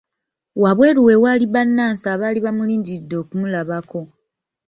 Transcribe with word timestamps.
Wabweru 0.63 0.99
we 1.07 1.13
waali 1.23 1.45
bannansi 1.53 2.05
abaali 2.13 2.39
bamulindiridde 2.41 3.15
okumulabako. 3.23 4.01